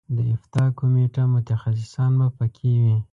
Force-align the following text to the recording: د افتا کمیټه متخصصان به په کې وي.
د 0.15 0.17
افتا 0.35 0.63
کمیټه 0.77 1.23
متخصصان 1.33 2.11
به 2.19 2.27
په 2.37 2.45
کې 2.55 2.69
وي. 2.83 2.97